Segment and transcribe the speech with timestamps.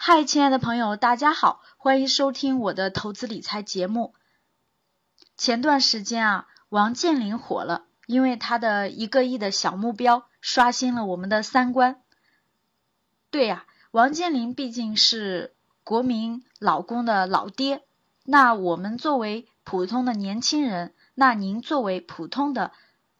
[0.00, 4.14] 嗨，亲爱的朋友，大家好，欢迎收听我的投资理财节目。
[5.36, 12.00] 前段时间啊，王健林火了，因为他的一个亿的小目标刷新了我们的三观。
[13.32, 17.82] 对呀，王健林毕竟是国民老公的老爹，
[18.22, 22.70] 那我们作为普通的年轻人，那您作为普通的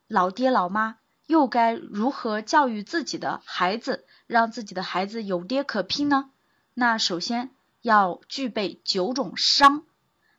[0.07, 6.31] 老爹老妈，又该如何教育自己的孩子，让自己的孩子有爹可拼呢？
[6.81, 7.51] 那首先
[7.83, 9.83] 要具备九种商，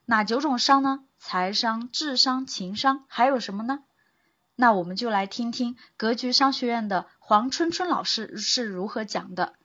[0.05, 1.03] 哪九种商呢？
[1.17, 3.83] 财商、智商、情商，还有什么呢？
[4.55, 9.55] 那我们就来听听格局商学院的黄春春老师是如何讲的。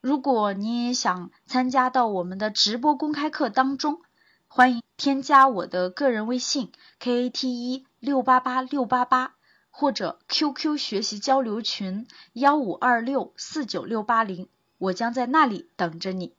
[0.00, 4.00] 如果你也想参加到我们的直播公开课当中，
[4.48, 9.36] 欢迎添加我的个人微信 k a t 一六八八六八八，
[9.70, 14.48] 或者 QQ 学习交流群幺五二六四九六八零。
[14.78, 16.34] 我将在那里等着你。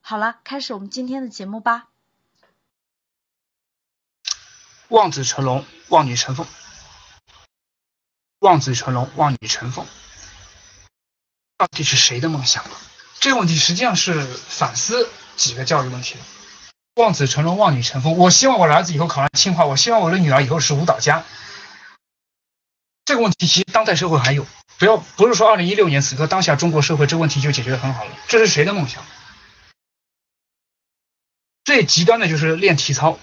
[0.00, 1.88] 好了，开始我们今天的节目吧。
[4.88, 6.46] 望子成龙，望女成凤。
[8.40, 9.86] 望子成龙，望女成凤，
[11.56, 12.64] 到底是谁的梦想？
[13.20, 16.20] 这个问题实际上是反思几个教育问题的。
[16.96, 18.18] 望子成龙，望女成凤。
[18.18, 21.24] 我希望我儿子以后考上清华，我希望我的女儿以后是舞蹈家。
[23.04, 24.44] 这个问题其实当代社会还有。
[24.84, 29.02] 不要不是说二零一六年此刻当下中国社会这问题就解决的很好了，这是谁的梦想？
[31.64, 33.18] 最极端的就是练体操，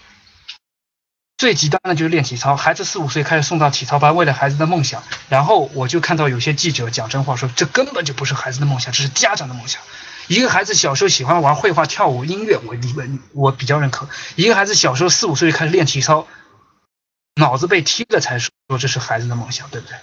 [1.38, 2.56] 最极端的就是练体操。
[2.56, 5.04] 孩子四五岁开始送到体操班，为了孩子的梦想。
[5.30, 9.84] 然后我就看到有些记者讲真话，说这根本就不是孩子的梦想，这是家长的梦想。
[10.28, 14.10] 一个孩子小时候喜欢玩绘画、跳舞、音乐，我你们我比较认可。
[14.36, 16.26] 一个孩子小时候四五岁就开始练体操，
[17.36, 19.96] 脑子被踢了才说这是孩子的梦想，对不对？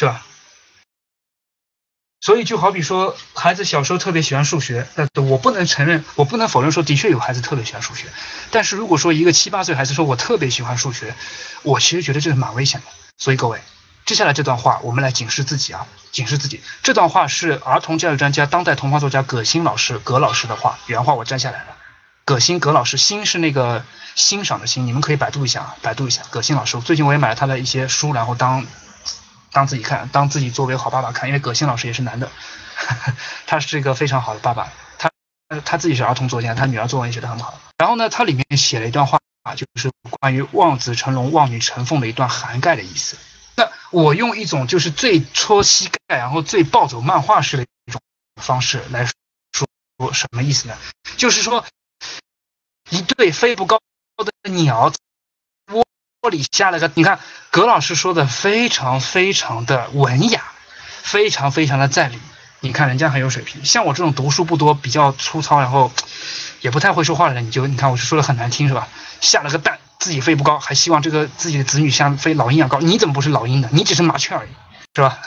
[0.00, 0.24] 是吧？
[2.22, 8.06] 所以就好比说，孩子小时候特别喜欢数学，那我不能承认，我不能否认说，的确有孩子特别喜欢数学。
[8.50, 11.14] 但是如果说一个七八岁孩子说我特别喜欢数学，
[11.64, 12.86] 我其实觉得这是蛮危险的。
[13.18, 13.60] 所以各位，
[14.06, 16.62] 接下来这段话我们来警示自己啊，警示自己。
[16.82, 21.76] 这段话是儿童教育专家、当代童话作家葛欣老师葛老师的话，原话我摘下来了。
[22.24, 23.84] 葛欣葛老师，欣是那个
[24.14, 26.80] 欣赏的欣，你们可以百度一下啊，百度一下葛欣老师。
[26.80, 28.66] 最近我也买了他的一些书，然后当。
[29.52, 32.30] 当自己看，当自己作为好爸爸看，因为葛新老师也是男的，
[33.46, 35.10] 他是一个非常好的爸爸，他
[35.64, 37.60] 他自己是儿童作家，他女儿作文也写得很好。
[37.78, 39.18] 然后呢，他里面写了一段话，
[39.56, 39.90] 就是
[40.20, 43.16] 关于望子成龙、望女成凤的一段涵盖的意思。
[43.56, 48.00] 那我用一种就是最戳膝盖，然后最暴走漫画式的一种
[48.40, 49.66] 方式来说，
[49.98, 50.76] 说什么意思呢？
[51.16, 51.66] 就是说，
[52.90, 53.80] 一对飞不高
[54.18, 54.92] 的鸟。
[56.22, 57.18] 窝里下了个，你看
[57.50, 60.42] 葛老师说的非常非常的文雅，
[61.02, 62.18] 非常非常的在理。
[62.60, 65.90] 你看人家很有水平，像我这种读书不多、比较粗糙，然后
[66.60, 68.86] 也不太会说话的人，你就你看我是说的很难听是吧？
[69.22, 73.70] 下了个蛋，自己飞不高，还希望这个自己的子女像飞老鹰一样高，你怎么不是老鹰呢？
[73.72, 74.50] 你只是麻雀而已，
[74.94, 75.18] 是吧？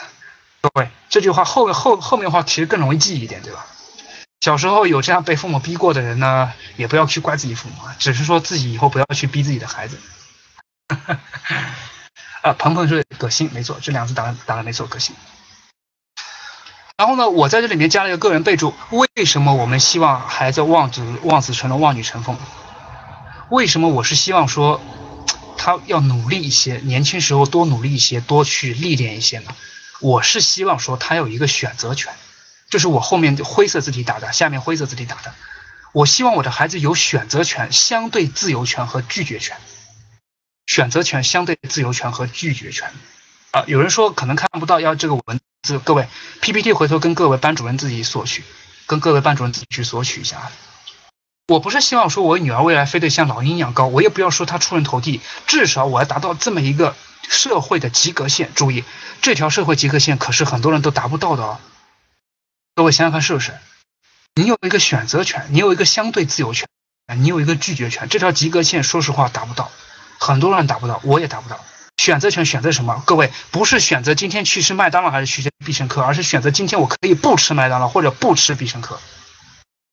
[0.60, 3.66] 各位，这句话后后后面的话其实更容易记一点，对吧？
[4.42, 9.98] 小时候有这样被父母逼过的人呢，也不要去怪自己父母啊，只是说自己以后不要去逼自己的孩子。
[12.42, 15.14] 啊，鹏鹏是葛鑫，没错，这两个字打打的没错，葛鑫。
[16.96, 22.36] 然后呢，我在这里面加了一个个人备注：为什么我们希望孩子望子望子成龙、望女成凤？
[23.50, 24.80] 为什么我是希望说
[25.56, 29.54] 他要努力一些，年轻时候多努力一些，多去历练一些呢？
[30.00, 32.12] 我是希望说他有一个选择权，
[32.68, 35.34] 就是我后面灰色字体打的，下面灰色字体打的。
[35.92, 39.56] 我希望我的孩子有选择权、相对自由权和拒绝权。
[40.66, 42.92] 选择权、相对自由权和拒绝权，
[43.50, 46.08] 啊，有人说可能看不到，要这个文字，各位
[46.40, 48.42] PPT 回头跟各位班主任自己索取，
[48.86, 50.52] 跟各位班主任自己去索取一下啊。
[51.46, 56.96] 我不是希望说我女儿未来非得像老鹰一样高，我也不要说她出人头地，至少我要达到这么一个
[57.28, 58.50] 社会的及格线。
[58.54, 58.82] 注意，
[59.20, 61.60] 这条社会及格线可是很多人都达不到的哦。
[62.74, 63.52] 各位想想看是不是？
[64.34, 66.66] 你有一个选择权，你有一个相对自由权，
[67.18, 69.70] 你有一个拒绝权，这条及格线说实话达不到。
[70.24, 71.62] 很多人达不到，我也达不到。
[71.98, 73.02] 选择权选择什么？
[73.04, 78.98] 各位不是选择今天去吃麦当劳还是去吃必胜客，而是选择今天我可以不吃麦当劳或者不吃必胜客。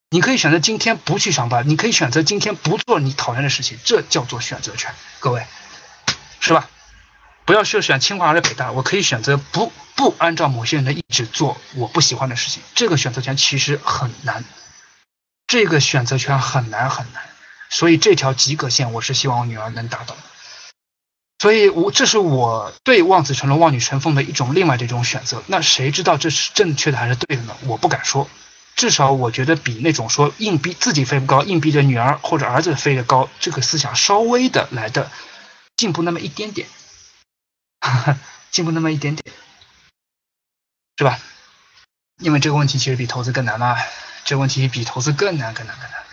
[0.10, 4.94] 你可以选择今天不去上班，你可以选择今天不做你讨厌的事情，这叫做选择权。
[5.20, 5.46] 各位，
[6.40, 6.70] 是吧？
[7.44, 12.64] 不要说选清华还是北大，我可以选择不不按照某些人的意志做我不喜欢的事情。
[12.74, 14.46] 这个选择权其实很难，
[15.48, 17.24] 这个选择权很难很难。
[17.72, 20.16] 所以这条及格线，我是希望我女儿能达到。
[21.40, 25.42] 所以，我这是我对望子成龙、望女成凤的一种另外的一种选择。
[25.48, 27.56] 那谁知道这是正确的还是对的呢？
[27.64, 28.30] 我不敢说。
[28.76, 35.12] 至少我觉得比那种说硬逼自己飞不高，硬逼着女儿或者儿子飞得高，这个思想稍微的来的
[35.78, 36.68] 进步那么一点点，
[38.52, 39.36] 进步那么一点点，
[40.98, 41.20] 是吧？
[42.20, 43.76] 因为这个问题其实比投资更难嘛，
[44.26, 46.04] 这个问题比投资更难更难更难。